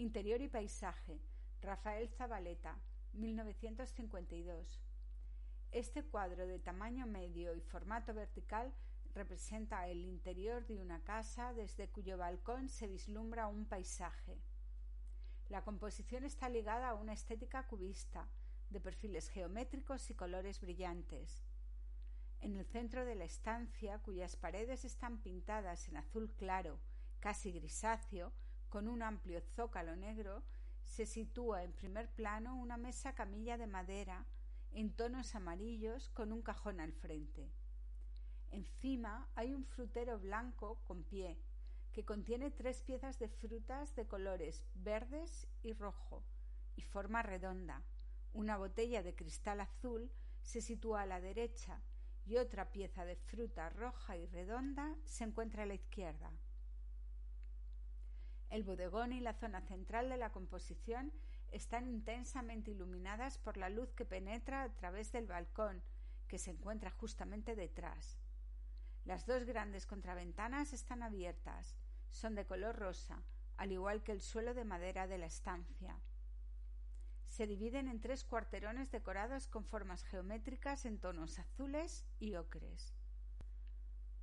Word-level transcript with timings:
Interior 0.00 0.40
y 0.40 0.46
paisaje. 0.46 1.20
Rafael 1.60 2.08
Zabaleta, 2.08 2.78
1952. 3.14 4.80
Este 5.72 6.04
cuadro 6.04 6.46
de 6.46 6.60
tamaño 6.60 7.04
medio 7.08 7.52
y 7.56 7.60
formato 7.60 8.14
vertical 8.14 8.72
representa 9.12 9.88
el 9.88 10.04
interior 10.04 10.64
de 10.68 10.78
una 10.78 11.02
casa 11.02 11.52
desde 11.52 11.88
cuyo 11.88 12.16
balcón 12.16 12.68
se 12.68 12.86
vislumbra 12.86 13.48
un 13.48 13.64
paisaje. 13.64 14.38
La 15.48 15.64
composición 15.64 16.24
está 16.24 16.48
ligada 16.48 16.90
a 16.90 16.94
una 16.94 17.12
estética 17.12 17.66
cubista, 17.66 18.28
de 18.70 18.78
perfiles 18.78 19.28
geométricos 19.30 20.10
y 20.10 20.14
colores 20.14 20.60
brillantes. 20.60 21.42
En 22.40 22.54
el 22.54 22.64
centro 22.66 23.04
de 23.04 23.16
la 23.16 23.24
estancia, 23.24 23.98
cuyas 23.98 24.36
paredes 24.36 24.84
están 24.84 25.18
pintadas 25.18 25.88
en 25.88 25.96
azul 25.96 26.30
claro, 26.36 26.78
casi 27.18 27.50
grisáceo, 27.50 28.32
con 28.68 28.88
un 28.88 29.02
amplio 29.02 29.40
zócalo 29.40 29.96
negro, 29.96 30.42
se 30.82 31.06
sitúa 31.06 31.64
en 31.64 31.72
primer 31.72 32.08
plano 32.10 32.56
una 32.56 32.76
mesa 32.76 33.14
camilla 33.14 33.56
de 33.56 33.66
madera 33.66 34.26
en 34.72 34.94
tonos 34.94 35.34
amarillos 35.34 36.08
con 36.10 36.32
un 36.32 36.42
cajón 36.42 36.80
al 36.80 36.92
frente. 36.92 37.50
Encima 38.50 39.28
hay 39.34 39.54
un 39.54 39.64
frutero 39.64 40.18
blanco 40.18 40.80
con 40.84 41.04
pie, 41.04 41.38
que 41.92 42.04
contiene 42.04 42.50
tres 42.50 42.82
piezas 42.82 43.18
de 43.18 43.28
frutas 43.28 43.94
de 43.96 44.06
colores 44.06 44.64
verdes 44.74 45.46
y 45.62 45.72
rojo, 45.72 46.22
y 46.76 46.82
forma 46.82 47.22
redonda. 47.22 47.82
Una 48.32 48.56
botella 48.56 49.02
de 49.02 49.14
cristal 49.14 49.60
azul 49.60 50.10
se 50.42 50.60
sitúa 50.60 51.02
a 51.02 51.06
la 51.06 51.20
derecha 51.20 51.82
y 52.24 52.36
otra 52.36 52.70
pieza 52.70 53.04
de 53.04 53.16
fruta 53.16 53.70
roja 53.70 54.16
y 54.16 54.26
redonda 54.26 54.94
se 55.04 55.24
encuentra 55.24 55.64
a 55.64 55.66
la 55.66 55.74
izquierda. 55.74 56.30
El 58.50 58.62
bodegón 58.64 59.12
y 59.12 59.20
la 59.20 59.34
zona 59.34 59.60
central 59.60 60.08
de 60.08 60.16
la 60.16 60.32
composición 60.32 61.12
están 61.50 61.86
intensamente 61.86 62.70
iluminadas 62.70 63.38
por 63.38 63.56
la 63.56 63.68
luz 63.68 63.92
que 63.92 64.04
penetra 64.04 64.62
a 64.62 64.68
través 64.74 65.12
del 65.12 65.26
balcón, 65.26 65.82
que 66.28 66.38
se 66.38 66.50
encuentra 66.50 66.90
justamente 66.90 67.56
detrás. 67.56 68.18
Las 69.04 69.26
dos 69.26 69.44
grandes 69.44 69.86
contraventanas 69.86 70.72
están 70.72 71.02
abiertas, 71.02 71.76
son 72.10 72.34
de 72.34 72.46
color 72.46 72.76
rosa, 72.76 73.22
al 73.56 73.72
igual 73.72 74.02
que 74.02 74.12
el 74.12 74.20
suelo 74.20 74.54
de 74.54 74.64
madera 74.64 75.06
de 75.06 75.18
la 75.18 75.26
estancia. 75.26 75.98
Se 77.28 77.46
dividen 77.46 77.88
en 77.88 78.00
tres 78.00 78.24
cuarterones 78.24 78.90
decorados 78.90 79.46
con 79.46 79.64
formas 79.64 80.04
geométricas 80.04 80.86
en 80.86 80.98
tonos 80.98 81.38
azules 81.38 82.06
y 82.18 82.34
ocres. 82.34 82.94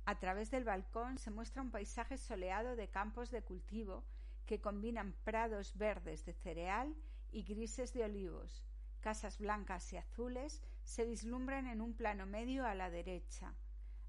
A 0.04 0.18
través 0.18 0.50
del 0.50 0.64
balcón 0.64 1.18
se 1.18 1.30
muestra 1.30 1.62
un 1.62 1.70
paisaje 1.70 2.18
soleado 2.18 2.76
de 2.76 2.88
campos 2.88 3.30
de 3.30 3.42
cultivo 3.42 4.04
que 4.46 4.60
combinan 4.60 5.12
prados 5.24 5.76
verdes 5.76 6.24
de 6.24 6.32
cereal 6.32 6.94
y 7.30 7.42
grises 7.42 7.92
de 7.92 8.04
olivos. 8.04 8.64
Casas 9.00 9.38
blancas 9.38 9.92
y 9.92 9.96
azules 9.96 10.62
se 10.82 11.04
vislumbran 11.04 11.66
en 11.66 11.80
un 11.80 11.94
plano 11.94 12.26
medio 12.26 12.64
a 12.64 12.74
la 12.74 12.90
derecha. 12.90 13.54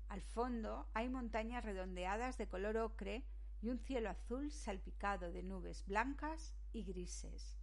Al 0.07 0.21
fondo 0.21 0.87
hay 0.93 1.09
montañas 1.09 1.65
redondeadas 1.65 2.37
de 2.37 2.47
color 2.47 2.77
ocre 2.77 3.25
y 3.61 3.69
un 3.69 3.79
cielo 3.79 4.09
azul 4.09 4.51
salpicado 4.51 5.31
de 5.31 5.43
nubes 5.43 5.85
blancas 5.85 6.53
y 6.71 6.83
grises. 6.83 7.57